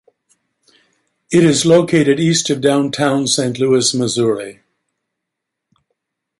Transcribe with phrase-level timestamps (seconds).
[1.31, 4.61] It is located east of downtown Saint Louis, Missouri.